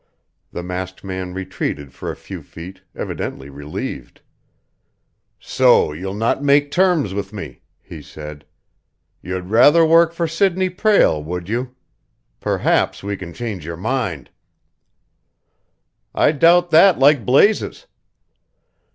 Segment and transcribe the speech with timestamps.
[0.51, 4.21] The masked man retreated for a few feet, evidently relieved.
[5.39, 8.43] "So you'll not make terms with me," he said.
[9.21, 11.75] "You'd rather work for Sidney Prale, would you?
[12.39, 14.31] Perhaps we can change your mind."
[16.15, 17.85] "I doubt that like blazes!"